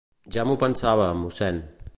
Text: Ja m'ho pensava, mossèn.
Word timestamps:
Ja 0.37 0.45
m'ho 0.51 0.55
pensava, 0.63 1.11
mossèn. 1.23 1.65